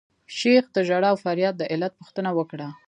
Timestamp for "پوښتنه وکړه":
1.99-2.67